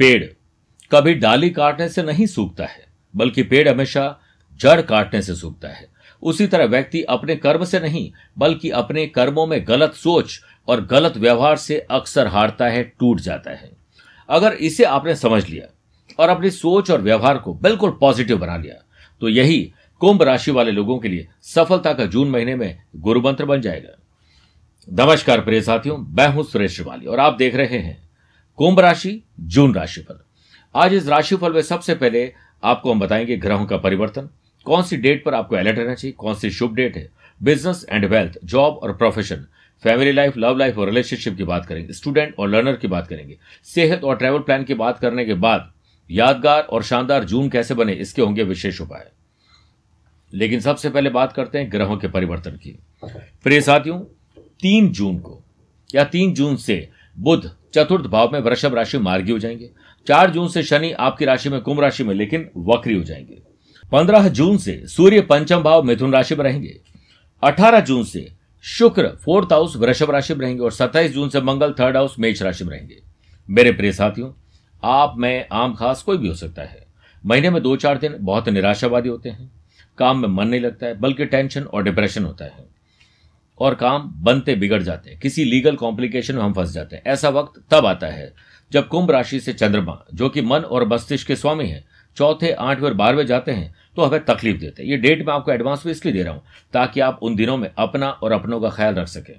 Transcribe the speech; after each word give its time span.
पेड़। 0.00 0.24
कभी 0.90 1.12
डाली 1.14 1.48
काटने 1.50 1.88
से 1.88 2.02
नहीं 2.02 2.26
सूखता 2.26 2.64
है, 2.64 2.84
बल्कि 3.14 3.42
पेड़ 3.42 3.68
हमेशा 3.68 4.20
जड़ 4.60 4.80
काटने 4.82 5.20
से 5.22 5.34
सूखता 5.34 5.68
है। 5.68 5.88
उसी 6.22 6.46
तरह 6.46 6.64
व्यक्ति 6.66 7.02
अपने 7.08 7.36
कर्म 7.36 7.64
से 7.64 7.80
नहीं, 7.80 8.10
बल्कि 8.38 8.70
अपने 8.72 9.06
कर्मों 9.08 9.46
में 9.46 9.62
गलत 9.68 9.94
सोच 9.94 10.40
और 10.68 10.84
गलत 10.86 11.16
व्यवहार 11.16 11.56
से 11.56 11.78
अक्सर 11.90 12.26
हारता 12.26 12.66
है, 12.66 12.82
टूट 12.82 13.20
जाता 13.20 13.50
है। 13.50 13.70
अगर 14.28 14.52
इसे 14.52 14.84
आपने 14.84 15.16
समझ 15.16 15.46
लिया 15.48 15.66
और 16.18 16.28
अपनी 16.28 16.50
सोच 16.52 16.90
और 16.90 17.02
व्यवहार 17.02 17.38
को 17.38 17.54
बिल्कुल 17.54 17.96
पॉजिटिव 18.00 18.38
बना 18.38 18.56
लिया 18.56 18.82
तो 19.22 19.28
यही 19.28 19.62
कुंभ 20.00 20.22
राशि 20.22 20.50
वाले 20.50 20.70
लोगों 20.70 20.98
के 20.98 21.08
लिए 21.08 21.28
सफलता 21.44 21.92
का 21.92 22.04
जून 22.06 22.30
महीने 22.30 22.54
में 22.56 22.82
गुरु 22.96 23.20
मंत्र 23.20 23.44
बन 23.46 23.60
जाएगा। 23.60 23.96
नमस्कार 24.88 25.40
प्रिय 25.40 25.60
साथियों, 25.62 25.96
मैं 25.98 26.28
हूँ 26.28 26.44
सुरेश 26.44 26.74
श्रिवाली 26.74 27.06
और 27.06 27.20
आप 27.20 27.36
देख 27.36 27.54
रहे 27.54 27.78
हैं 27.78 28.09
कुंभ 28.60 28.80
राशि, 28.80 29.22
जून 29.40 29.74
राशिफल। 29.74 30.20
आज 30.74 30.94
इस 30.94 31.08
राशिफल 31.08 31.52
में 31.52 31.62
सबसे 31.62 31.94
पहले 31.94 32.34
आपको 32.64 32.92
हम 32.92 33.00
बताएँगे 33.00 33.36
ग्रहों 33.36 33.66
का 33.66 33.76
परिवर्तन। 33.76 34.28
कौन 34.64 34.82
सी 34.82 34.96
डेट 34.96 35.24
पर 35.24 35.34
आपको 35.34 35.56
अलर्ट 35.56 35.78
रहना 35.78 35.94
चाहिए? 35.94 36.12
कौन 36.12 36.34
सी 36.34 36.50
शुभ 36.50 36.74
डेट 36.74 36.96
है? 36.96 37.10
बिज़नेस 37.42 37.86
एंड 37.90 38.04
वेल्थ, 38.04 38.38
जॉब 38.44 38.74
और 38.74 38.96
profession. 38.96 39.36
Family 39.82 40.12
life, 40.12 40.36
love 40.36 40.56
life 40.56 40.78
और 40.78 40.86
रिलेशनशिप 40.86 41.36
की 41.36 41.44
बात 41.44 41.66
करेंगे। 41.66 41.92
स्टूडेंट 41.92 42.34
और 42.38 42.48
लर्नर 42.48 42.76
की 42.76 42.88
बात 42.88 43.06
करेंगे। 43.06 43.38
सेहत 43.64 44.04
और 44.04 44.16
ट्रैवल 44.16 44.38
प्लान 44.38 44.64
की 44.64 44.74
बात 44.74 44.98
करने 44.98 45.24
के 45.24 45.34
बाद 45.34 45.72
यादगार 46.10 46.62
और 46.62 46.82
शानदार 46.82 47.24
जून 47.24 47.48
कैसे 47.48 47.74
बने, 47.74 47.92
इसके 47.92 48.22
होंगे 48.22 48.42
विशेष 48.42 48.80
उपाय। 48.80 49.10
लेकिन 50.34 50.60
सबसे 50.60 50.90
पहले 50.90 51.10
बात 51.10 51.32
करते 51.32 51.58
हैं 51.58 51.72
ग्रहों 51.72 51.96
के 51.96 52.08
परिवर्तन 52.08 52.50
की। 52.50 52.78
प्रिय 53.42 53.60
साथियों, 53.60 54.00
तीन 54.40 54.88
जून 54.88 55.18
को, 55.18 55.42
या 55.94 56.04
तीन 56.04 56.34
जून 56.34 56.56
से 56.56 56.88
बुध 57.18 57.56
चतुर्थ 57.74 58.06
भाव 58.06 58.30
में 58.32 58.40
वृषभ 58.40 58.74
राशि 58.74 58.98
मार्गी 58.98 59.32
हो 59.32 59.38
जाएँगे। 59.38 59.70
चार 60.06 60.30
जून 60.30 60.48
से 60.48 60.62
शनि 60.62 60.92
आपकी 60.92 61.24
राशि 61.24 61.48
में 61.48 61.60
कुंभ 61.60 61.80
राशि 61.80 62.04
में, 62.04 62.14
लेकिन 62.14 62.50
वक्री 62.56 62.94
हो 62.94 63.04
जाएँगे। 63.04 63.42
पंद्रह 63.92 64.28
जून 64.28 64.56
से 64.56 64.86
सूर्य 64.86 65.20
पंचम 65.20 65.62
भाव 65.62 65.82
मिथुन 65.82 66.12
राशि 66.12 66.34
में 66.34 66.44
रहेंगे। 66.44 66.80
अठारह 67.42 67.80
जून 67.80 68.04
से 68.04 68.32
शुक्र 68.62 69.08
फोर्थ 69.08 69.52
हाउस 69.52 69.76
वृषभ 69.76 70.10
राशि 70.10 70.34
में 70.34 70.40
रहेंगे 70.40 70.62
और 70.62 70.72
सत्ताईस 70.72 71.12
जून 71.12 71.28
से 71.28 71.40
मंगल 71.40 71.72
थर्ड 71.72 71.96
हाउस 71.96 72.16
मेष 72.18 72.42
राशि 72.42 72.64
में 72.64 72.70
रहेंगे। 72.70 72.96
मेरे 73.50 73.72
प्रिय 73.72 73.92
साथियों, 73.92 74.32
आप, 74.84 75.14
मैं, 75.18 75.46
आम, 75.52 75.74
खास, 75.74 76.02
कोई 76.02 76.16
भी 76.16 76.28
हो 76.28 76.34
सकता 76.34 76.62
है। 76.62 76.86
महीने 77.26 77.50
में 77.50 77.62
दो 77.62 77.76
चार 77.76 77.98
दिन 77.98 78.16
बहुत 78.20 78.48
निराशावादी 78.48 79.08
होते 79.08 79.28
हैं। 79.28 79.50
काम 79.98 80.18
में 80.18 80.28
मन 80.28 80.48
नहीं 80.48 80.60
लगता 80.60 80.86
है, 80.86 81.00
बल्कि 81.00 81.24
टेंशन 81.24 81.62
और 81.62 81.82
डिप्रेशन 81.82 82.24
होता 82.24 82.44
है। 82.44 82.69
और 83.60 83.74
काम 83.74 84.10
बनते 84.16 84.54
बिगड़ 84.54 84.82
जाते 84.82 85.10
हैं। 85.10 85.18
किसी 85.20 85.44
लीगल 85.44 85.76
कॉम्प्लिकेशन 85.76 86.34
में 86.34 86.42
हम 86.42 86.52
फंस 86.52 86.72
जाते 86.72 86.96
हैं। 86.96 87.02
ऐसा 87.06 87.28
वक्त 87.28 87.62
तब 87.70 87.86
आता 87.86 88.06
है 88.06 88.32
जब 88.72 88.88
कुंभ 88.88 89.10
राशि 89.10 89.40
से 89.40 89.52
चंद्रमा, 89.52 89.98
जो 90.14 90.28
कि 90.28 90.42
मन 90.42 90.60
और 90.60 90.86
मस्तिष्क 90.88 91.26
के 91.26 91.36
स्वामी 91.36 91.66
है, 91.66 91.84
चौथे, 92.16 92.50
आठवें 92.52 92.88
और 92.88 92.94
बारहवें 92.94 93.26
जाते 93.26 93.52
हैं 93.52 93.74
तो 93.96 94.02
हमें 94.02 94.24
तकलीफ़ 94.24 94.58
देते 94.58 94.82
हैं। 94.82 94.90
ये 94.90 94.96
डेट 94.96 95.26
मैं 95.26 95.34
आपको 95.34 95.52
एडवांस 95.52 95.82
में 95.86 95.92
इसलिए 95.92 96.14
दे 96.14 96.22
रहा 96.22 96.34
हूँ, 96.34 96.42
ताकि 96.72 97.00
आप 97.00 97.18
उन 97.22 97.36
दिनों 97.36 97.56
में 97.56 97.70
अपना 97.78 98.10
और 98.10 98.32
अपनों 98.32 98.60
का 98.60 98.70
ख्याल 98.70 98.94
रख 98.94 99.08
सकें। 99.08 99.34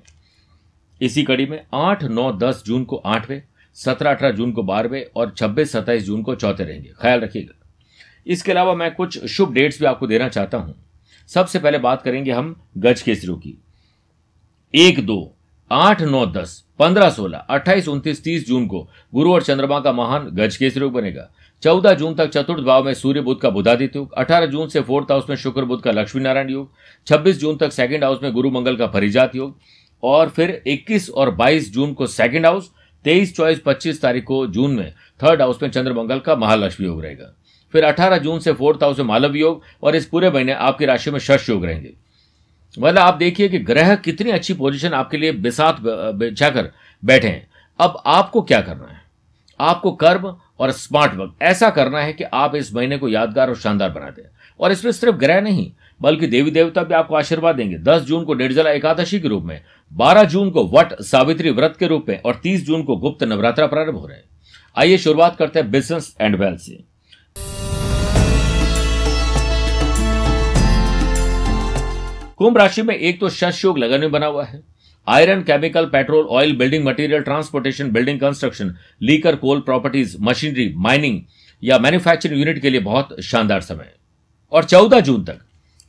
इसी 1.02 1.23
कड़ी 1.23 1.45
में 1.45 1.59
आठ, 1.73 2.03
नौ, 2.03 2.31
दस 2.33 2.63
जून 2.66 2.83
को 2.83 2.95
आठवें, 2.95 3.41
सत्रह, 3.78 4.11
अठारह 4.11 4.31
जून 4.31 4.52
को 4.52 4.63
बारहवें 4.63 5.03
और 5.16 5.33
छब्बीस, 5.38 5.72
सत्ताईस 5.72 6.03
जून 6.03 6.22
को 6.23 6.35
चौथे 6.35 6.63
रहेंगे। 6.63 6.89
ख्याल 7.02 7.19
रखिएगा। 7.19 7.58
इसके 8.28 8.52
अलावा 8.52 8.73
मैं 8.73 8.94
कुछ 8.95 9.25
शुभ 9.25 9.53
डेट्स 9.53 9.80
भी 9.80 9.85
आपको 9.85 10.08
देना 10.08 10.28
चाहता 10.30 10.58
हूँ। 10.58 10.75
सबसे 11.30 11.59
पहले 11.59 11.78
बात 11.78 12.02
करेंगे 12.02 12.31
हम 12.31 12.56
गज 12.78 13.02
केसरियों 13.02 13.38
की। 13.38 13.58
एक 14.75 15.05
दो 15.05 15.36
आठ 15.72 16.01
नौ 16.01 16.25
दस 16.25 16.66
पंद्रह 16.79 17.09
सोलह 17.09 17.38
अट्ठाईस 17.38 17.88
उनतीस 17.88 18.23
तीस 18.23 18.47
जून 18.47 18.68
को 18.68 18.90
गुरु 19.13 19.34
और 19.34 19.44
चंद्रमा 19.44 19.79
का 19.79 19.91
महान 19.91 20.29
गज 20.34 20.57
केसरी 20.57 20.85
बनेगा। 20.85 21.31
चौदह 21.63 21.94
जून 21.94 22.16
तक 22.16 22.29
चतुर्थ 22.29 22.63
भाव 22.63 22.84
में 22.84 22.94
सूर्य 22.94 23.22
बुद्ध 23.22 23.41
का 23.41 23.50
बुधादित्य 23.50 24.00
योग 24.00 24.13
अठारह 24.13 24.46
जून 24.46 24.68
से 24.68 24.81
फोर्थ 24.81 25.12
हाउस 25.12 25.23
में 25.29 25.35
शुक्र 25.35 25.66
बुद्ध 25.66 25.84
का 25.84 25.91
लक्ष्मी 25.91 26.22
नारायण 26.22 26.50
योग 26.50 26.72
छब्बीस 27.07 27.40
जून 27.40 27.57
तक 27.57 27.72
सेकंड 27.72 28.03
हाउस 28.03 28.19
में 28.23 28.34
गुरु 28.34 28.51
मंगल 28.51 28.75
का 28.75 28.88
परिजात 28.88 29.35
योग 29.35 29.57
और 30.03 30.29
फिर 30.29 30.63
21 30.68 31.09
और 31.09 31.35
22 31.35 31.72
जून 31.73 31.94
को 31.94 32.07
सेकंड 32.07 32.46
हाउस 32.46 32.72
23, 33.06 33.35
चौबीस 33.35 33.62
पच्चीस 33.66 34.01
तारीख 34.01 34.23
को 34.23 34.47
जून 34.47 34.72
में 34.72 34.94
थर्ड 35.23 35.41
हाउस 35.41 35.63
में 35.63 35.69
चंद्र 35.69 35.94
मंगल 35.94 36.19
का 36.19 36.35
महालक्ष्मी 36.35 36.88
योग 36.88 37.01
रहेगा। 37.01 37.35
फिर 37.72 37.84
18 37.84 38.17
जून 38.17 38.40
से 38.40 38.53
फोर्थ 38.53 38.84
हाउस 38.84 39.00
में 39.00 39.06
मालव 39.06 39.35
योग 39.35 39.62
और 39.84 39.96
इस 39.96 40.06
पूरे 40.06 40.29
महीने 40.29 40.51
आपकी 40.51 40.85
राशि 40.85 41.12
में 41.12 41.19
शश 41.19 41.50
योग 41.50 41.66
रहेंगे। 41.66 41.94
मतलब 42.80 43.00
आप 43.00 43.14
देखिए 43.14 43.50
कि 43.50 43.59
ग्रह 43.59 43.96
कितनी 43.96 44.32
अच्छी 44.32 44.54
पोजीशन 44.54 44.90
आपके 44.90 45.18
लिए 45.18 45.32
बिसात 45.32 45.78
बिछाकर 45.82 46.72
बैठे 47.06 47.28
हैं। 47.28 47.48
अब 47.80 48.02
आपको 48.06 48.42
क्या 48.42 48.62
करना 48.62 48.88
है? 48.92 49.02
आपको 49.59 49.92
कर्म 49.92 50.36
और 50.59 50.72
स्मार्ट 50.72 51.14
वर्क 51.14 51.36
ऐसा 51.42 51.70
करना 51.70 52.00
है 52.00 52.14
कि 52.14 52.24
आप 52.24 52.56
इस 52.56 52.74
महीने 52.76 52.98
को 52.98 53.09
यादगार 53.09 53.50
और 53.50 53.56
शानदार 53.56 53.90
बना 53.90 54.09
दें। 54.09 54.24
और 54.59 54.72
इसमें 54.72 54.92
सिर्फ़ 54.92 55.16
ग्रह 55.16 55.42
नहीं, 55.42 55.72
बल्कि 56.02 56.28
देवी 56.28 56.52
देवता 56.52 56.84
भी 56.84 56.94
आपको 56.94 57.16
आशीर्वाद 57.16 57.56
देंगे। 57.56 57.78
10 57.78 58.02
जून 58.02 58.26
को 58.26 58.34
निर्जला 58.34 58.70
एकादशी 58.70 59.20
के 59.20 59.28
रूप 59.28 59.44
में 59.44 59.62
12 59.94 60.24
जून 60.24 60.52
को 60.52 60.68
वट 60.68 61.02
सावित्री 61.02 61.52
व्रत 61.52 61.76
के 61.80 61.88
रूप 61.88 62.06
में, 62.09 62.22
और 62.22 62.40
30 62.44 62.66
जून 62.66 62.84
को 62.84 62.96
गुप्त 62.96 63.24
नवरात्रा 63.24 63.68
प्रारंभ 63.68 63.96
हो 63.96 64.08
रहे 64.08 64.18
हैं। 64.18 64.24
आइए 64.78 64.98
शुरुआत 64.98 65.36
करते 65.36 65.59
हैं 65.59 65.72
बिज़नेस 65.72 66.16
एंड 66.22 66.36
वेल्थ 66.36 66.59
से। 66.59 66.91
कुंभ 72.41 72.57
राशि 72.57 72.81
में 72.81 72.96
एक 72.96 73.19
तो 73.19 73.29
शश 73.29 73.63
योग 73.66 73.78
लगन 73.78 74.00
में 74.00 74.12
बना 74.12 74.25
हुआ 74.25 74.44
है। 74.44 74.62
Iron, 75.07 75.41
chemical, 75.41 75.85
petrol, 75.85 76.25
oil, 76.25 76.56
building 76.57 76.85
material, 76.85 77.22
transportation, 77.22 77.91
building 77.91 78.19
construction, 78.19 78.74
liquor, 79.02 79.35
coal 79.35 79.59
properties, 79.59 80.16
machinery, 80.19 80.74
mining 80.78 81.19
या 81.63 81.78
मैन्युफैक्चरिंग 81.79 82.40
यूनिट 82.40 82.62
के 82.62 82.69
लिए 82.69 82.79
बहुत 82.79 83.16
शानदार 83.22 83.62
समय 83.62 83.84
है। 83.84 83.94
और 84.52 84.63
चौदह 84.63 85.00
जून 85.00 85.24
तक, 85.24 85.40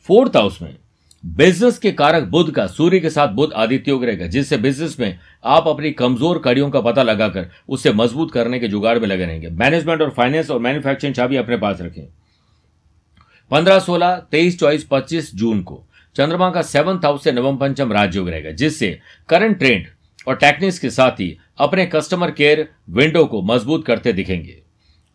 फोर्थ 0.09 0.37
हाउस 0.37 0.61
में, 0.63 0.77
बिज़नेस 1.25 1.79
के 1.79 1.93
कारक 1.93 2.25
बुद्ध 2.25 2.51
का, 2.51 2.67
सूर्य 2.67 3.01
के 3.01 3.11
साथ 3.11 3.29
बुद्ध 3.29 3.53
आदित्य 3.53 3.91
योग 3.91 4.05
रहेगा, 4.05 4.27
जिससे 4.27 4.57
बिज़नेस 4.57 4.97
में 5.01 5.19
आप 5.45 5.69
अपनी 5.69 5.91
कमज़ोर 5.93 6.39
कड़ियों 6.39 6.71
का 6.71 6.81
पता 6.81 7.03
लगाकर 7.03 7.49
उसे 7.69 7.93
मज़बूत 7.93 8.33
करने 8.33 8.59
के 8.59 8.69
जुगाड़ 8.69 8.99
में 8.99 9.07
लगे 9.09 9.25
रहेंगे। 9.25 9.49
मैनेजमेंट 9.49 10.03
और 10.03 10.11
फाइनेंस 10.11 10.51
और 10.51 10.61
मैन्युफैक्चरिंग 10.61 11.15
चाबी 11.15 11.37
अपने 11.37 11.57
पास 11.57 11.81
रखें। 11.81 12.05
पंद्रह, 13.51 13.79
सोलह, 13.79 14.17
तेईस, 14.31 14.59
चौबीस, 14.61 14.87
पच्चीस 14.91 15.35
जून 15.35 15.63
को 15.63 15.83
चंद्रमा 16.17 16.51
का 16.51 16.63
सेवंथ 16.63 17.05
हाउस 17.05 17.25
से 17.25 17.33
नवम 17.33 17.57
पंचम 17.57 17.93
राजयोग 17.93 18.29
रहेगा, 18.29 18.51
जिससे 18.53 18.99
करंट 19.29 19.59
ट्रेंड 19.59 19.87
और 20.27 20.37
टेक्निक्स 20.37 20.79
के 20.79 20.91
साथ 20.91 21.21
ही 21.21 21.37
अपने 21.59 21.87
कस्टमर 21.87 22.31
केयर 22.33 22.69
विंडो 22.91 23.25
को 23.27 23.43
मज़बूत 23.45 23.87
करते 23.87 24.13
दिखेंगे। 24.13 24.61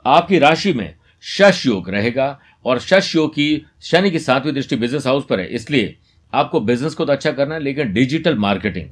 आपकी 0.06 0.40
राशि 0.40 0.74
में 0.74 0.94
शश 1.24 1.66
योग 1.66 1.90
रहेगा 1.90 2.40
और 2.66 2.80
शश 2.80 3.16
योग 3.16 3.32
की 3.32 3.66
शनि 3.82 4.12
की 4.12 4.20
सातवीं 4.20 4.54
दृष्टि 4.54 4.76
बिज़नेस 4.76 5.08
हाउस 5.08 5.26
पर 5.26 5.40
है, 5.40 5.48
इसलिए 5.48 5.96
आपको 6.34 6.60
बिज़नेस 6.62 6.94
को 6.94 7.06
तो 7.06 7.12
अच्छा 7.14 7.32
करना 7.32 7.56
है, 7.56 7.62
लेकिन 7.62 7.94
डिजिटल 7.94 8.36
मार्केटिंग 8.38 8.90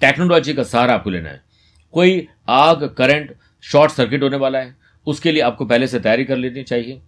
टेक्नोलॉजी 0.00 0.54
का 0.54 0.62
सहारा 0.64 0.94
आपको 0.94 1.10
लेना 1.10 1.28
है। 1.28 1.42
कोई 1.94 2.26
आग 2.48 2.84
करंट 2.98 3.34
शॉर्ट 3.64 3.92
सर्किट 3.92 4.22
होने 4.22 4.36
वाला 4.36 4.58
है, 4.58 4.74
उसके 5.06 5.32
लिए 5.32 5.42
आपको 5.42 5.64
पहले 5.66 5.86
से 5.86 6.00
तैयारी 6.00 6.24
कर 6.24 6.36
लेनी 6.36 6.62
चाहिए। 6.64 7.00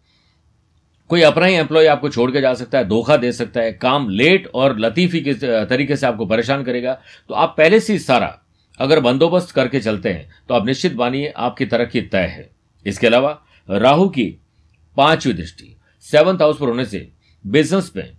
कोई 1.10 1.22
अपना 1.22 1.46
ही 1.46 1.54
एम्प्लॉय 1.54 1.86
आपको 1.86 2.08
छोड़ 2.08 2.30
के 2.30 2.41
जा 2.41 2.52
सकता 2.54 2.78
है, 2.78 2.84
धोखा 2.84 3.16
दे 3.16 3.32
सकता 3.32 3.60
है, 3.60 3.72
काम 3.72 4.08
लेट 4.10 4.50
और 4.54 4.78
लतीफी 4.78 5.20
के 5.20 5.34
तरीके 5.66 5.96
से 5.96 6.06
आपको 6.06 6.26
परेशान 6.26 6.64
करेगा। 6.64 6.98
तो 7.28 7.34
आप 7.34 7.54
पहले 7.58 7.80
से 7.80 7.98
सारा 7.98 8.38
अगर 8.80 9.00
बंदोबस्त 9.00 9.50
करके 9.50 9.80
चलते 9.80 10.08
हैं 10.08 10.28
तो 10.48 10.54
आप 10.54 10.66
निश्चित 10.66 10.94
मानिए 10.94 11.32
आपकी 11.36 11.66
तरक्की 11.66 12.00
तय 12.02 12.26
है। 12.28 12.50
इसके 12.86 13.06
अलावा, 13.06 13.38
राहु 13.69 14.08
की 14.08 14.24
पांचवी 14.96 15.32
दृष्टि 15.32 15.74
सेवंथ 16.06 16.38
हाउस 16.38 16.58
पर 16.58 16.69
होने 16.69 16.84
से 16.84 17.08
बिज़नेस 17.44 17.93
में 17.96 18.11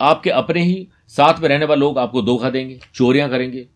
आपके 0.00 0.30
अपने 0.30 0.62
ही 0.62 0.88
साथ 1.08 1.40
में 1.40 1.48
रहने 1.48 1.64
वाले 1.64 1.80
लोग 1.80 1.98
आपको 1.98 2.22
धोखा 2.22 2.50
देंगे, 2.50 2.78
चोरियाँ 2.94 3.28
करेंगे। 3.30 3.66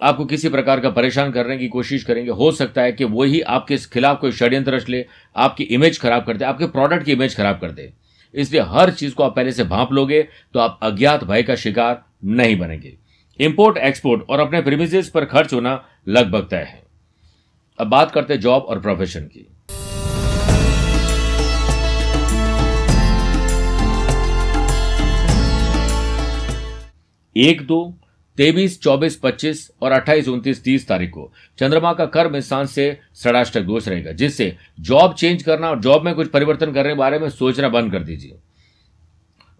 आपको 0.00 0.24
किसी 0.24 0.48
प्रकार 0.48 0.80
का 0.80 0.90
परेशान 0.90 1.30
करने 1.32 1.56
की 1.58 1.68
कोशिश 1.68 2.04
करेंगे, 2.04 2.30
हो 2.30 2.50
सकता 2.52 2.82
है 2.82 2.92
कि 2.92 3.04
वही 3.04 3.40
आपके 3.40 3.76
खिलाफ 3.92 4.20
कोई 4.20 4.32
षड्यंत्र 4.32 4.74
रच 4.74 4.88
ले, 4.88 5.04
आपकी 5.36 5.64
इमेज 5.64 5.98
खराब 6.00 6.24
कर 6.24 6.36
दे, 6.36 6.44
आपके 6.44 6.66
प्रोडक्ट 6.66 7.04
की 7.04 7.12
इमेज 7.12 7.36
खराब 7.36 7.58
कर 7.60 7.70
दे। 7.70 7.92
इसलिए 8.34 8.60
हर 8.62 8.90
चीज़ 8.90 9.14
को 9.14 9.22
आप 9.22 9.34
पहले 9.36 9.52
से 9.52 9.64
भांप 9.64 9.92
लोगे 9.92 10.22
तो 10.54 10.60
आप 10.60 10.78
अज्ञात 10.82 11.24
भय 11.24 11.42
का 11.42 11.54
शिकार 11.54 12.02
नहीं 12.24 12.58
बनेंगे। 12.58 12.96
इंपोर्ट 13.40 13.76
एक्सपोर्ट 13.78 14.22
और 14.30 14.40
अपने 14.40 14.60
प्रीमिजेस 14.62 15.08
पर 15.08 15.24
खर्च 15.24 15.52
होना 15.54 15.82
लगभग 16.08 16.48
तय 16.50 16.56
है। 16.56 16.82
अब 17.78 17.86
बात 17.86 18.10
करते 18.10 18.34
हैं 18.34 18.40
जॉब 18.40 18.62
और 18.62 18.80
प्रोफेशन 18.80 19.20
की। 19.26 19.46
एक 27.36 27.66
दो 27.66 27.96
तेईस, 28.36 28.80
चौबीस, 28.82 29.16
पच्चीस 29.16 29.70
और 29.82 29.92
अट्ठाईस, 29.92 30.28
उनतीस, 30.28 30.62
तीस 30.64 30.86
तारीख 30.88 31.10
को 31.10 31.32
चंद्रमा 31.58 31.92
का 31.92 32.06
कर्म 32.06 32.38
स्थान 32.40 32.66
से 32.66 32.98
षडाष्टक 33.16 33.60
दोष 33.60 33.88
रहेगा, 33.88 34.12
जिससे 34.12 34.56
जॉब 34.80 35.14
चेंज 35.14 35.42
करना 35.42 35.70
और 35.70 35.80
जॉब 35.80 36.04
में 36.04 36.14
कुछ 36.14 36.28
परिवर्तन 36.28 36.72
करने 36.72 36.88
के 36.88 36.94
बारे 36.94 37.18
में 37.18 37.28
सोचना 37.30 37.68
बंद 37.68 37.92
कर 37.92 38.02
दीजिए। 38.02 38.36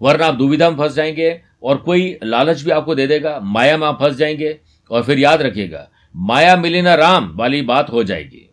वरना 0.03 0.27
आप 0.27 0.35
दुविधा 0.35 0.71
में 0.71 0.79
फंस 0.79 0.95
जाएँगे 0.95 1.41
और 1.63 1.77
कोई 1.77 2.19
लालच 2.25 2.63
भी 2.63 2.71
आपको 2.71 2.95
दे 2.95 3.07
देगा, 3.07 3.41
माया 3.43 3.77
में 3.77 3.87
आप 3.87 3.99
फंस 4.01 4.17
जाएँगे 4.17 4.59
और 4.91 5.03
फिर 5.03 5.19
याद 5.19 5.43
रखिएगा, 5.43 5.89
माया 6.17 6.57
मिली 6.57 6.83
ना 6.83 6.95
राम, 6.95 7.37
वाली 7.37 7.63
बात 7.63 7.91
हो 7.91 8.05
जाएगी। 8.05 8.47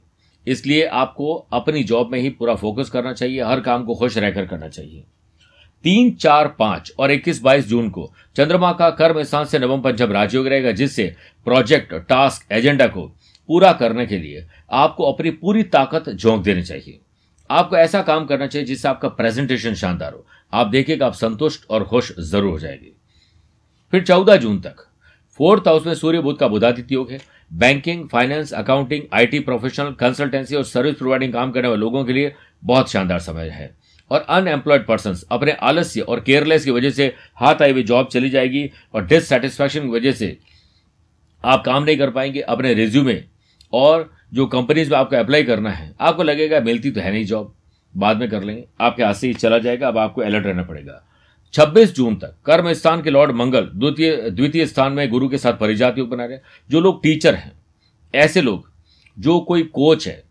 इसलिए 0.47 0.85
आपको 0.85 1.33
अपनी 1.33 1.83
जॉब 1.83 2.11
में 2.11 2.19
ही 2.19 2.29
पूरा 2.29 2.55
फोकस 2.55 2.89
करना 2.89 3.13
चाहिए, 3.13 3.43
हर 3.43 3.59
काम 3.59 3.85
को 3.85 3.95
खुश 3.95 4.17
रहकर 4.17 4.45
करना 4.45 4.67
चाहिए। 4.67 5.03
तीन 5.85 6.11
चार 6.11 6.47
पाँच 6.59 6.91
और 6.99 7.11
इक्कीस 7.11 7.41
बाईस 7.41 7.67
जून 7.67 7.89
को 7.89 8.11
चंद्रमा 8.35 8.71
का 8.73 8.89
कर्म 8.89 9.21
स्थान 9.23 9.45
से 9.45 9.59
नवम 9.59 9.81
पंचम 9.81 10.11
राजयोग 10.11 10.47
रहेगा, 10.47 10.71
जिससे 10.71 11.15
प्रोजेक्ट, 11.45 11.93
टास्क, 12.09 12.51
एजेंडा 12.51 12.87
को 12.87 13.05
पूरा 13.49 13.71
करने 13.73 14.05
के 14.05 14.17
लिए 14.17 14.45
आपको 14.71 15.11
अपनी 15.11 15.31
पूरी 15.31 15.63
ताकत 15.65 16.09
झोंक 16.09 16.43
देनी 16.43 16.63
चाहिए। 16.63 16.99
आपको 17.49 17.77
ऐसा 17.77 18.01
काम 18.01 18.25
करना 18.25 18.47
चाहिए 18.47 18.65
जिससे 18.67 18.87
आपका 18.87 19.07
प्रेजेंटेशन 19.09 19.73
शानदार 19.73 20.13
हो। 20.13 20.25
आप 20.53 20.67
देखिएगा, 20.67 21.05
आप 21.05 21.13
संतुष्ट 21.13 21.69
और 21.69 21.83
खुश 21.83 22.11
ज़रूर 22.19 22.51
हो 22.51 22.59
जाएगी। 22.59 22.93
फिर 23.93 24.03
चौदह 24.03 24.35
जून 24.35 24.59
तक 24.59 24.85
फोर्थ 25.39 25.67
हाउस 25.67 25.85
में 25.87 25.93
सूर्य 25.93 26.19
बुद्ध 26.19 26.39
का 26.39 26.47
बुधादित्य 26.47 26.95
योग 26.95 27.11
है। 27.11 27.19
Banking, 27.51 28.07
finance, 28.09 28.53
accounting, 28.53 29.03
IT, 29.13 29.39
professional, 29.39 29.91
consultancy 29.91 30.55
और 30.55 30.63
सर्विस 30.63 30.95
प्रोवाइडिंग 30.95 31.33
काम 31.33 31.51
करने 31.51 31.67
वाले 31.67 31.79
लोगों 31.79 32.03
के 32.05 32.13
लिए 32.13 32.33
बहुत 32.63 32.91
शानदार 32.91 33.19
समय 33.19 33.49
है। 33.49 33.75
और 34.11 34.25
अनएम्प्लॉयड 34.29 34.85
पर्सन 34.85 35.15
अपने 35.31 35.51
आलस्य 35.51 36.01
और 36.01 36.19
केयरलेस 36.19 36.65
की 36.65 36.71
वजह 36.71 36.89
से 36.89 37.13
हाथ 37.35 37.61
आई 37.61 37.71
हुई 37.71 37.83
जॉब 37.83 38.07
चली 38.07 38.29
जाएगी 38.29 38.71
और 38.93 39.05
डिससेटिस्फैक्शन 39.05 39.81
की 39.81 39.87
वजह 39.87 40.11
से 40.11 40.37
आप 41.45 41.63
काम 41.65 41.83
नहीं 41.83 41.97
कर 41.97 42.09
पाएँगे 42.09 42.41
अपने 42.41 42.73
रिज्यूमे 42.73 43.23
और 43.73 44.11
जो 44.33 44.45
कंपनीज़ 44.45 44.91
में 44.91 44.97
आपको 44.97 45.15
अप्लाई 45.15 45.43
करना 45.43 45.69
है, 45.69 45.95
आपको 46.01 46.23
लगेगा 46.23 46.59
मिलती 46.59 46.91
तो 46.91 47.01
है 47.01 47.11
नहीं 47.11 47.25
जॉब 47.25 47.53
बाद 47.97 48.17
में 48.17 48.29
कर 48.29 48.43
लेंगे। 48.43 48.63
आपके 48.81 49.03
हाथ 49.03 49.13
से 49.13 49.27
ही 49.27 49.33
चला 49.33 49.57
जाएगा, 49.57 49.87
अब 49.87 49.97
आपको 49.97 50.21
अलर्ट 50.21 50.45
रहना 50.45 50.63
पड़ेगा। 50.63 51.03
26 51.53 51.95
जून 51.95 52.15
तक 52.15 52.35
कर्म 52.45 52.73
स्थान 52.73 53.01
के 53.01 53.09
लॉर्ड 53.09 53.31
मंगल 53.31 53.69
द्वितीय 53.75 54.29
द्वितीय 54.29 54.65
स्थान 54.65 54.93
में 54.93 55.09
गुरु 55.09 55.29
के 55.29 55.37
साथ 55.37 55.53
परिजात 55.53 55.97
योग 55.97 56.09
बना 56.09 56.25
रहे 56.25 56.37
जो 56.69 56.79
लोग 56.81 57.01
टीचर 57.03 57.35
हैं, 57.35 57.51
ऐसे 58.15 58.41
लोग, 58.41 58.69
जो 59.19 59.39
कोई 59.39 59.63
कोच 59.63 60.07
है 60.07 60.23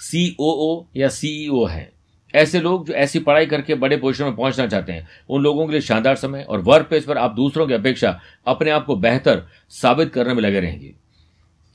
सीओओ 0.00 0.86
या 0.96 1.08
सीईओ 1.08 1.64
है 1.64 1.91
ऐसे 2.34 2.60
लोग 2.60 2.86
जो 2.86 2.94
ऐसी 2.94 3.18
पढ़ाई 3.18 3.46
करके 3.46 3.74
बड़े 3.74 3.96
पोजिशन 3.96 4.24
में 4.24 4.36
पहुँचना 4.36 4.66
चाहते 4.66 4.92
हैं, 4.92 5.08
उन 5.30 5.42
लोगों 5.42 5.66
के 5.66 5.72
लिए 5.72 5.80
शानदार 5.80 6.16
समय 6.16 6.42
और 6.42 6.60
वर्क 6.60 6.86
प्लेस 6.86 7.04
पर 7.04 7.18
आप 7.18 7.34
दूसरों 7.34 7.66
की 7.66 7.74
अपेक्षा 7.74 8.20
अपने 8.46 8.70
आप 8.70 8.86
को 8.86 8.96
बेहतर 8.96 9.46
साबित 9.68 10.12
करने 10.12 10.34
में 10.34 10.42
लगे 10.42 10.60
रहेंगे। 10.60 10.94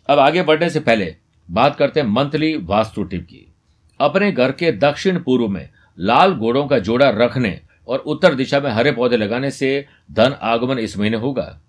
अब 0.10 0.20
आगे 0.20 0.44
बढ़ने 0.44 0.70
से 0.70 0.80
पहले 0.80 1.16
बात 1.52 1.76
करते 1.76 2.00
हैं 2.00 2.08
मंथली 2.08 2.56
वास्तु 2.58 3.04
टिप 3.04 3.24
की। 3.24 3.54
अपने 4.00 4.32
घर 4.32 4.52
के 4.52 4.72
दक्षिण 4.72 5.20
पूर्व 5.20 5.48
में 5.48 5.70
लाल 6.00 6.34
घोड़ों 6.34 6.68
का 6.68 6.80
जोड़ा 6.80 7.10
रखने 7.10 7.62
और 7.88 8.00
उत्तर 8.00 8.36
दिशा 8.36 8.60
में 8.60 8.72
हरे 8.72 8.92
पौधे 8.92 9.18
लगाने 9.18 9.52
से 9.52 9.86
धन 10.12 10.36
आगमन 10.42 10.80
इस 10.80 10.98
महीने 10.98 11.18
होगा। 11.18 11.62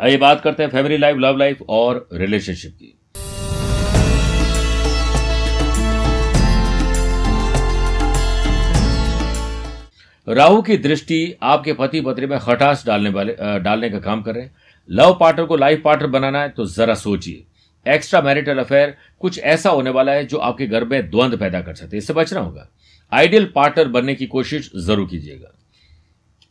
आइए 0.00 0.16
बात 0.16 0.40
करते 0.40 0.62
हैं 0.62 0.70
फैमिली 0.70 0.98
लाइफ 0.98 1.16
लव 1.16 1.36
लाइफ 1.36 1.62
और 1.68 2.08
रिलेशनशिप 2.12 2.72
की। 2.72 2.97
राहु 10.28 10.60
की 10.62 10.76
दृष्टि 10.76 11.34
आपके 11.42 11.72
पति 11.72 12.00
पत्नी 12.00 12.26
में 12.26 12.38
खटास 12.38 12.84
डालने 12.86 13.10
वाले 13.10 13.34
डालने 13.60 13.88
का 13.90 13.98
काम 13.98 14.22
कर 14.22 14.34
रहे 14.34 14.42
हैं। 14.44 14.54
लव 14.88 15.16
पार्टनर 15.20 15.44
को 15.46 15.56
लाइफ 15.56 15.80
पार्टनर 15.84 16.08
बनाना 16.08 16.40
है 16.42 16.48
तो 16.48 16.64
जरा 16.66 16.94
सोचिए। 16.96 17.44
एक्स्ट्रा 17.86 18.20
मैरिटल 18.22 18.58
अफेयर 18.58 18.94
कुछ 19.20 19.38
ऐसा 19.40 19.70
होने 19.70 19.90
वाला 19.90 20.12
है 20.12 20.24
जो 20.26 20.38
आपके 20.38 20.66
घर 20.66 20.84
में 20.84 21.10
द्वंद 21.10 21.36
पैदा 21.38 21.60
कर 21.60 21.74
सकते 21.74 21.96
हैं। 21.96 21.98
इससे 21.98 22.12
बचना 22.12 22.40
होगा। 22.40 22.68
आइडियल 23.12 23.44
पार्टनर 23.54 23.88
बनने 23.88 24.14
की 24.14 24.26
कोशिश 24.26 24.70
ज़रूर 24.76 25.08
कीजिएगा। 25.10 25.52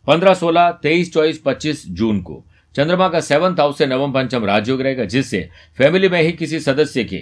पंद्रह, 0.08 0.34
सोलह, 0.34 0.70
तेईस, 0.74 1.14
चौबीस, 1.14 1.42
पच्चीस 1.46 1.86
जून 1.90 2.22
को 2.22 2.44
चंद्रमा 2.76 3.08
का 3.10 3.20
सेवंथ 3.20 3.60
हाउस 3.60 3.78
से 3.78 3.86
नवम 3.86 4.12
पंचम 4.12 4.46
राजयोग 4.46 4.82
रहेगा, 4.82 5.06
जिससे 5.06 5.50
फैमिली 5.78 6.10
में 6.10 6.22
ही 6.22 6.32
किसी 6.32 6.60
सदस्य 6.60 7.04
के 7.04 7.22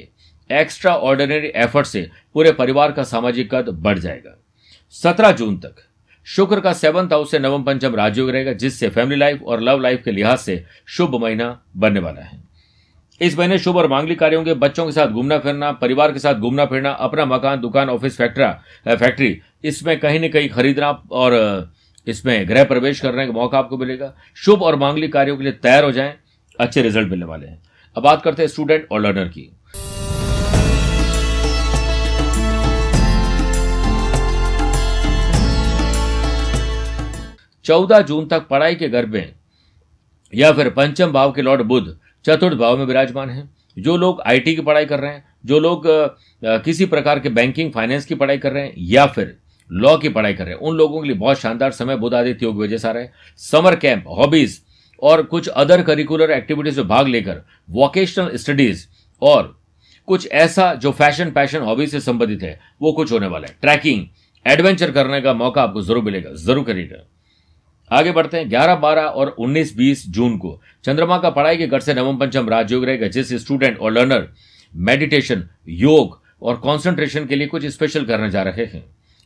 एक्स्ट्रा 0.49 0.95
ऑर्डिनरी 0.95 1.47
एफर्ट 1.57 1.87
से 1.87 2.07
पूरे 2.35 2.51
परिवार 2.53 2.91
का 2.91 3.03
सामाजिक 3.03 3.53
कद 3.53 3.69
बढ़ 3.81 3.99
जाएगा। 3.99 4.37
सत्रह 4.95 5.31
जून 5.31 5.57
तक 5.57 5.75
शुक्र 6.27 6.59
का 6.59 6.73
सेवंथ 6.73 7.09
हाउस 7.09 7.31
से 7.31 7.39
नवम 7.39 7.63
पंचम 7.63 7.95
राजयोग 7.95 8.29
रहेगा, 8.29 8.53
जिससे 8.53 8.89
फैमिली 8.89 9.19
लाइफ 9.19 9.41
और 9.43 9.61
लव 9.61 9.79
लाइफ 9.79 10.01
के 10.05 10.11
लिहाज 10.11 10.37
से 10.37 10.63
शुभ 10.87 11.15
महीना 11.15 11.59
बनने 11.77 11.99
वाला 11.99 12.21
है। 12.21 12.43
इस 13.21 13.37
महीने 13.39 13.57
शुभ 13.59 13.77
और 13.77 13.87
मांगलिक 13.87 14.19
कार्यों 14.19 14.43
के 14.43 14.53
बच्चों 14.55 14.85
के 14.85 14.91
साथ 14.91 15.07
घूमना 15.07 15.37
फिरना, 15.39 15.71
परिवार 15.71 16.11
के 16.11 16.19
साथ 16.19 16.33
घूमना 16.35 16.65
फिरना, 16.65 16.91
अपना 16.91 17.25
मकान, 17.25 17.59
दुकान 17.61 17.89
ऑफ़िस 17.89 18.17
फैक्ट्रा 18.17 18.51
फैक्ट्री 18.87 19.39
इसमें 19.63 19.99
कहीं 19.99 20.19
न 20.19 20.29
कहीं 20.29 20.49
खरीदना 20.49 20.89
और 21.11 21.71
इसमें 22.07 22.47
गृह 22.49 22.63
प्रवेश 22.63 22.99
करने 22.99 23.25
का 23.27 23.33
मौका 23.33 23.57
आपको 23.57 23.77
मिलेगा। 23.77 24.13
शुभ 24.37 24.63
और 24.63 24.75
मांगलिक 24.75 25.13
कार्यों 25.13 25.37
के 25.37 25.43
लिए 25.43 25.53
तैयार 25.53 25.83
हो 25.83 25.91
जाएँ, 25.91 26.13
अच्छे 26.59 26.81
रिज़ल्ट 26.81 27.09
मिलने 27.09 27.25
वाले 27.25 27.47
हैं। 27.47 27.61
अब 27.95 28.03
बात 28.03 28.21
करते 28.21 28.41
हैं 28.41 28.47
स्टूडेंट 28.49 28.87
और 28.91 29.01
लर्नर 29.01 29.27
की। 29.27 29.49
चौदह 37.65 38.01
जून 38.01 38.27
तक 38.27 38.47
पढ़ाई 38.47 38.75
के 38.75 38.89
घर 38.89 39.05
में 39.05 39.33
या 40.33 40.51
फिर 40.51 40.69
पंचम 40.71 41.11
भाव 41.11 41.31
के 41.31 41.41
लॉर्ड 41.41 41.61
बुद्ध 41.63 41.87
चतुर्थ 42.25 42.57
भाव 42.57 42.77
में 42.77 42.85
विराजमान 42.85 43.29
है। 43.29 43.49
जो 43.77 43.95
लोग 43.97 44.21
आईटी 44.21 44.55
की 44.55 44.61
पढ़ाई 44.61 44.85
कर 44.85 44.99
रहे 44.99 45.11
हैं, 45.11 45.23
जो 45.45 45.59
लोग 45.59 45.83
किसी 46.63 46.85
प्रकार 46.85 47.19
के 47.19 47.29
बैंकिंग, 47.29 47.71
फाइनेंस 47.71 48.05
की 48.05 48.15
पढ़ाई 48.15 48.37
कर 48.37 48.51
रहे 48.51 48.63
हैं 48.63 48.73
या 48.77 49.05
फिर 49.07 49.35
लॉ 49.69 49.95
की 49.97 50.09
पढ़ाई 50.09 50.33
कर 50.33 50.45
रहे 50.45 50.53
हैं, 50.53 50.61
उन 50.61 50.75
लोगों 50.77 51.01
के 51.01 51.07
लिए 51.07 51.17
बहुत 51.17 51.39
शानदार 51.39 51.71
समय 51.71 51.95
बुध 51.97 52.13
आदित्य 52.13 52.45
योग 52.45 52.57
वजह 52.57 52.77
से 52.77 52.87
आ 52.87 52.91
रहे 52.91 53.03
हैं। 53.03 53.13
समर 53.41 53.75
कैंप, 53.75 54.03
हॉबीज 54.09 54.59
और 55.01 55.23
कुछ 55.23 55.47
अदर 55.47 55.81
करिकुलर 55.83 56.31
एक्टिविटीज़ 56.31 56.79
में 56.79 56.87
भाग 56.87 57.07
लेकर 57.07 57.41
वोकेशनल 57.71 58.35
स्टडीज़ 58.35 58.85
और 59.21 59.55
कुछ 60.07 60.27
ऐसा 60.33 60.73
जो 60.75 60.91
फ़ैशन 60.91 61.31
पैशन 61.31 61.61
हॉबीज 61.61 61.91
से 61.91 61.99
संबंधित 62.01 62.43
है, 62.43 62.59
वो 62.81 62.91
कुछ 62.91 63.11
होने 63.11 63.27
वाला 63.27 63.47
है। 63.47 63.57
ट्रैकिंग 63.61 64.05
एडवेंचर 64.45 64.91
करने 64.91 65.21
का 65.21 65.33
मौका 65.33 65.63
आपको 65.63 65.81
ज़रूर 65.81 66.03
मिलेगा, 66.03 66.33
ज़रूर 66.33 66.63
करिएगा। 66.63 66.97
आगे 67.91 68.11
बढ़ते 68.11 68.37
हैं। 68.37 68.49
11, 68.49 68.75
12 68.77 69.01
और 69.03 69.35
19, 69.39 69.75
20 69.77 70.05
जून 70.09 70.37
को। 70.37 70.59
चंद्रमा 70.85 71.17
का 71.17 71.29
पढ़ाई 71.29 71.57
के 71.57 71.67
घर 71.67 71.79
से 71.79 71.93
नवम 71.93 72.17
पंचम 72.17 72.49
राजयोग 72.49 72.85
रहेगा 72.85 73.07
जिस 73.07 73.33
स्टूडेंट 73.35 73.77
और 73.79 73.91
लर्नर 73.91 74.27
मेडिटेशन 74.73 75.43
योग 75.69 76.21
और 76.41 76.55
कंसंट्रेशन 76.57 77.25
के 77.25 77.35
लिए 77.35 77.47
कुछ 77.47 77.65
स्पेशल 77.67 78.05
करने 78.05 78.29
जा 78.29 78.43
रहे 78.43 78.65
हैं। 78.65 78.83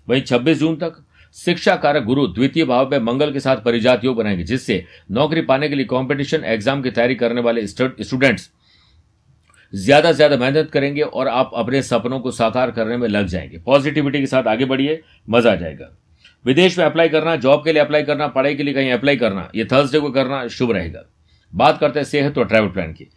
वहीं 0.08 0.22
26 0.24 0.60
जून 0.60 0.76
तक 0.76 1.04
शिक्षा 1.36 1.76
कारक 1.76 2.04
गुरु 2.04 2.26
द्वितीय 2.28 2.66
भाव 2.66 2.90
में 2.92 3.00
मंगल 3.02 3.32
के 3.34 3.40
साथ 3.40 3.58
परिजात 3.58 4.04
योग 4.06 4.16
बनाएँगे 4.18 4.44
जिससे 4.44 4.84
नौकरी 5.12 5.42
पाने 5.42 5.70
के 5.70 5.76
लिए 5.76 5.86
कंपटीशन 5.86 6.44
एग्ज़ाम 6.46 6.82
की 6.82 6.92
तैयारी 6.92 7.16
करने 7.16 7.42
वाले 7.42 7.66
स्टूडेंट्स 7.68 8.50
ज़्यादा 9.74 10.12
से 10.12 10.16
ज़्यादा 10.16 10.38
मेहनत 10.38 10.70
करेंगे 10.72 11.02
और 11.02 11.28
आप 11.28 11.52
अपने 11.56 11.82
सपनों 11.84 12.20
को 12.20 12.32
साकार 12.32 12.72
करने 12.72 12.98
में 12.98 13.08
लग 13.08 13.28
जाएँगे। 13.28 13.58
पॉजिटिविटी 13.58 14.20
के 14.20 14.26
साथ 14.26 14.48
आगे 14.48 14.66
बढ़िए 14.66 15.02
मज़ा 15.28 15.52
आ 15.52 15.56
जाएगा। 15.56 15.92
विदेश 16.46 16.78
में 16.78 16.86
अप्लाई 16.86 17.10
करना, 17.10 17.36
जॉब 17.36 17.64
के 17.64 17.74
लिए 17.74 17.82
अप्लाई 17.82 18.04
करना, 18.04 18.28
पढ़ाई 18.28 18.56
के 18.56 18.64
लिए 18.64 18.74
कहीं 18.74 18.92
अप्लाई 18.92 19.16
करना, 19.16 19.52
ये 19.56 19.66
थर्सडे 19.66 20.00
को 20.00 20.12
करना 20.12 20.48
शुभ 20.48 20.72
रहेगा। 20.72 21.10
बात 21.56 21.80
करते 21.80 22.00
हैं 22.00 22.06
सेहत 22.06 22.38
और 22.38 22.46
ट्रैवल 22.46 22.68
प्लान 22.68 22.94
की। 22.94 23.10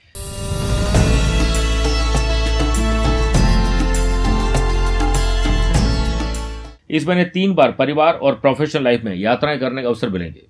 इस 6.91 7.09
महीने 7.09 7.25
तीन 7.25 7.55
बार 7.55 7.73
परिवार 7.73 8.15
और 8.15 8.35
प्रोफेशनल 8.35 8.85
लाइफ 8.85 9.05
में 9.05 9.15
यात्राएँ 9.15 9.59
करने 9.59 9.83
का 9.83 9.89
अवसर 9.89 10.09
मिलेंगे। 10.09 10.43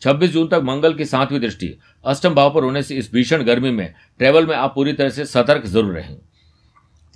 26 0.00 0.32
जून 0.32 0.48
तक 0.48 0.60
मंगल 0.64 0.94
की 0.94 1.04
सातवीं 1.04 1.40
दृष्टि, 1.40 1.78
अष्टम 2.04 2.34
भाव 2.34 2.54
पर 2.54 2.64
होने 2.64 2.82
से 2.82 2.94
इस 2.94 3.12
भीषण 3.12 3.42
गर्मी 3.42 3.70
में 3.70 3.94
ट्रेवल 4.18 4.46
में 4.46 4.56
आप 4.56 4.74
पूरी 4.74 4.92
तरह 4.92 5.08
से 5.08 5.24
सतर्क 5.24 5.66
ज़रूर 5.66 5.94
रहें। 5.94 6.16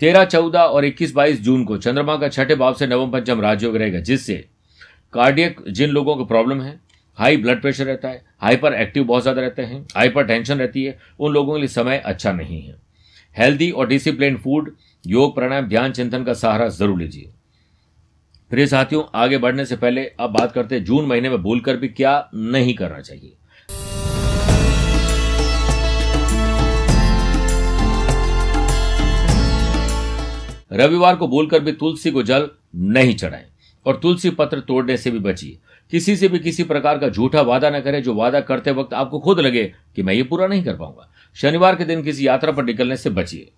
तेरह, 0.00 0.24
चौदह 0.24 0.60
और 0.60 0.84
इक्कीस, 0.84 1.12
बाईस 1.12 1.40
जून 1.40 1.64
को 1.64 1.76
चंद्रमा 1.76 2.16
का 2.16 2.28
छठे 2.28 2.54
भाव 2.54 2.74
से 2.74 2.86
नवम 2.86 3.10
पंचम 3.10 3.40
राजयोग 3.40 3.76
रहेगा, 3.76 4.00
जिससे 4.00 4.49
कार्डियक 5.14 5.62
जिन 5.68 5.90
लोगों 5.90 6.14
को 6.16 6.24
प्रॉब्लम 6.24 6.60
है, 6.62 6.78
हाई 7.18 7.36
ब्लड 7.36 7.60
प्रेशर 7.60 7.84
रहता 7.84 8.08
है 8.08 8.22
हाइपर 8.40 8.74
एक्टिव 8.74 9.04
बहुत 9.04 9.22
ज़्यादा 9.22 9.40
रहते 9.42 9.62
हैं 9.62 9.80
हाइपर 9.96 10.26
टेंशन 10.26 10.58
रहती 10.58 10.84
है, 10.84 10.96
उन 11.20 11.32
लोगों 11.32 11.54
के 11.54 11.60
लिए 11.60 11.68
समय 11.68 11.98
अच्छा 11.98 12.32
नहीं 12.32 12.60
है। 12.62 12.76
हेल्दी 13.36 13.70
और 13.70 13.88
डिसिप्लिन 13.88 14.36
फ़ूड, 14.36 14.72
योग 15.04 15.34
प्राणायाम, 15.34 15.66
ध्यान 15.66 15.92
चिंतन 15.92 16.24
का 16.24 16.34
सहारा 16.34 16.68
ज़रूर 16.68 16.98
लीजिए। 16.98 17.30
प्रिय 18.50 18.66
साथियों, 18.66 19.02
आगे 19.14 19.38
बढ़ने 19.38 19.64
से 19.64 19.76
पहले 19.76 20.04
अब 20.20 20.30
बात 20.30 20.52
करते 20.52 20.74
हैं, 20.74 20.84
जून 20.84 21.06
महीने 21.06 21.28
में 21.28 21.38
भूलकर 21.38 21.76
भी 21.76 21.88
क्या 21.90 22.30
नहीं 22.34 22.74
करना 22.74 23.00
चाहिए। 23.00 23.36
रविवार 30.72 31.16
को 31.16 31.28
भूलकर 31.28 31.60
भी 31.60 31.72
तुलसी 31.74 32.10
को 32.10 32.22
जल 32.22 32.48
नहीं 32.76 33.14
चढ़ाएँ। 33.14 33.46
और 33.86 33.96
तुलसी 33.96 34.30
पत्र 34.30 34.60
तोड़ने 34.60 34.96
से 34.96 35.10
भी 35.10 35.18
बचिए 35.18 35.58
किसी 35.92 36.16
से 36.16 36.28
भी 36.28 36.38
किसी 36.38 36.64
प्रकार 36.64 36.98
का 36.98 37.08
झूठा 37.08 37.40
वादा 37.40 37.70
न 37.70 37.80
करें, 37.80 38.02
जो 38.02 38.14
वादा 38.14 38.40
करते 38.40 38.70
वक्त 38.70 38.92
आपको 38.94 39.18
खुद 39.18 39.40
लगे 39.40 39.64
कि 39.96 40.02
मैं 40.02 40.14
ये 40.14 40.22
पूरा 40.22 40.46
नहीं 40.46 40.62
कर 40.64 40.76
पाऊँगा। 40.76 41.10
शनिवार 41.36 41.76
के 41.76 41.84
दिन 41.84 42.02
किसी 42.02 42.26
यात्रा 42.26 42.52
पर 42.52 42.64
निकलने 42.64 42.96
से 42.96 43.10
बचिए। 43.10 43.50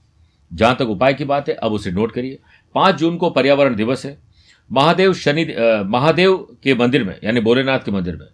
जहाँ 0.51 0.77
तक 0.77 0.89
उपाय 0.89 1.15
की 1.15 1.25
बात 1.25 1.49
है, 1.49 1.55
अब 1.55 1.73
उसे 1.73 1.91
नोट 1.91 2.13
करिए। 2.13 2.39
पाँच 2.75 2.95
जून 2.95 3.17
को 3.17 3.31
पर्यावरण 3.31 3.75
दिवस 3.75 4.07
है। 4.07 4.17
महादेव 4.71 5.13
शनि 5.15 5.45
महादेव 5.87 6.37
के 6.63 6.75
मंदिर 6.75 7.05
में, 7.05 7.19
यानी 7.25 7.41
भोलेनाथ 7.41 7.79
के 7.79 7.91
मंदिर 7.91 8.17
में, 8.17 8.27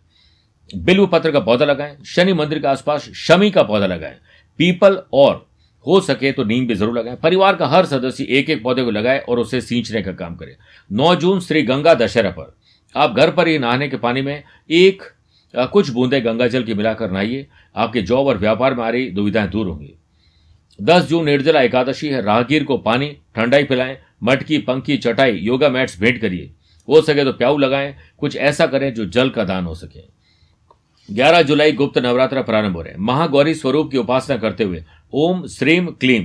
बिल्व 0.85 1.07
पत्र 1.07 1.30
का 1.30 1.40
पौधा 1.40 1.64
लगाएँ। 1.64 1.97
शनि 2.07 2.33
मंदिर 2.33 2.59
के 2.59 2.66
आसपास 2.66 3.11
शमी 3.16 3.50
का 3.50 3.62
पौधा 3.62 3.87
लगाएँ। 3.87 4.16
पीपल 4.59 5.02
और 5.12 5.48
हो 5.88 6.00
सके 6.00 6.33
तो 6.33 6.45
नीम 6.45 6.66
भी 6.66 6.75
ज़रूर 6.75 6.99
लगाएँ। 6.99 7.16
परिवार 7.16 7.57
का 7.57 7.66
हर 7.66 7.87
सदस्य 7.87 8.25
एक 8.30 8.50
एक 8.50 8.62
पौधे 8.62 8.83
को 8.85 8.90
लगाए 8.90 9.18
और 9.21 9.38
उसे 9.38 9.61
सींचने 9.61 10.02
का 10.02 10.12
काम 10.14 10.35
करे। 10.37 10.57
नौ 10.90 11.14
जून, 11.14 11.40
श्री 11.40 11.62
गंगा 11.62 11.95
दशहरा 11.97 12.30
पर। 12.30 12.57
आप 12.95 13.16
घर 13.16 13.30
पर 13.30 13.49
ही 13.49 13.59
नहाने 13.59 13.88
के 13.88 13.97
पानी 13.99 14.23
में 14.23 14.42
एक 14.71 15.02
कुछ 15.54 15.90
बूंदे 15.90 16.21
गंगा 16.21 16.47
जल 16.49 16.62
की 16.62 16.75
मिलाकर 16.75 17.11
नहाइए। 17.11 17.47
आपके 17.76 18.02
जॉब 18.02 18.26
और 18.26 18.38
व्यापार 18.38 18.75
में 18.75 18.85
आ 18.85 18.88
रही 18.90 19.11
दुविधाएँ 19.11 19.49
दूर 19.50 19.66
होंगी। 19.66 19.95
दस 20.78 21.09
जून, 21.09 21.25
निर्जला 21.25 21.61
एकादशी 21.61 22.09
है। 22.09 22.21
राहगीर 22.23 22.64
को 22.64 22.76
पानी, 22.78 23.09
ठंडाई 23.37 23.64
पिलाएँ। 23.64 23.97
मटकी, 24.25 24.59
पंखी, 24.59 24.97
चटाई, 24.97 25.33
योगा 25.33 25.68
मैट्स 25.68 26.00
भेंट 26.00 26.21
करिए। 26.21 26.50
हो 26.88 27.00
सके 27.00 27.25
तो 27.25 27.33
प्याऊ 27.33 27.59
लगाएँ। 27.59 27.95
कुछ 28.18 28.37
ऐसा 28.37 28.66
करें 28.66 28.92
जो 28.95 29.04
जल 29.07 29.30
का 29.30 29.45
दान 29.45 29.64
हो 29.64 29.75
सके। 29.75 30.00
11 31.11 31.43
जुलाई 31.43 31.73
गुप्त 31.73 31.99
नवरात्र 31.99 32.43
प्रारंभ 32.43 32.75
हो 32.77 32.83
रहे 32.83 32.93
हैं। 32.93 33.00
महागौरी 33.00 33.55
स्वरूप 33.55 33.91
की 33.91 33.99
उपासना 33.99 34.37
करते 34.37 34.65
हुए 34.65 34.85
ओम 35.12 35.47
श्रीम 35.47 35.87
क्लीम, 35.87 36.25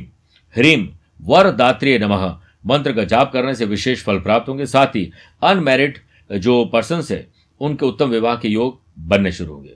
ह्रीम, 0.56 0.90
वर 1.22 1.52
दात्रिय 1.52 2.00
नमः। 2.00 2.38
मंत्र 2.66 2.94
का 2.94 3.04
जाप 3.04 3.32
करने 3.34 3.56
से 3.56 3.66
विशेष 3.66 4.04
फल 4.04 4.20
प्राप्त 4.20 4.50
होंगे। 4.50 4.66
साथ 4.66 4.88
ही 4.88 5.12
अनमेरिड 5.42 5.98
जो 6.38 6.66
पर्सन 6.66 7.04
है, 7.12 7.28
उनके 7.60 7.86
उत्तम 7.86 8.10
विवाह 8.10 8.36
के 8.36 8.48
योग 8.48 8.82
बनने 9.00 9.32
शुरू 9.32 9.54
होंगे। 9.54 9.74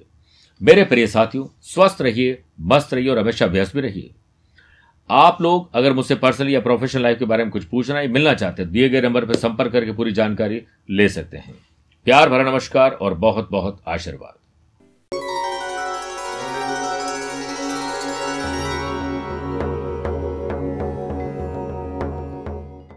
मेरे 0.62 0.84
प्रिय 0.84 1.08
साथियों, 1.08 1.46
स्वस्थ 1.62 2.02
रहिए, 2.02 2.42
मस्त 2.62 2.94
रहिए 2.94 3.10
और 3.10 3.20
हमेशा 3.20 3.46
व्यस्त 3.46 3.76
भी 3.76 3.82
रहिए। 3.82 4.12
आप 5.10 5.42
लोग 5.42 5.70
अगर 5.74 5.94
मुझसे 5.94 6.16
पर्सनल 6.16 6.50
या 6.50 6.60
प्रोफेशनल 6.60 7.04
लाइफ 7.04 7.20
के 7.20 7.26
बारे 7.26 7.44
में 7.44 7.52
कुछ 7.52 7.64
पूछना 7.64 8.00
है 8.00 8.08
मिलना 8.08 8.34
चाहते 8.34 8.64
हैं, 8.64 8.72
दिए 8.72 8.90
गए 8.90 9.02
नंबर 9.02 9.26
पर 9.26 9.36
संपर्क 9.36 9.72
करके 9.72 9.92
पूरी 9.92 10.12
जानकारी 10.12 10.62
ले 10.90 11.10
सकते 11.10 11.38
हैं। 11.38 11.56
प्यार 12.06 12.30
भरा 12.30 12.52
नमस्कार 12.52 12.92
और 12.92 13.14
बहुत 13.14 13.50
बहुत 13.52 13.82
आशीर्वाद। 13.88 14.47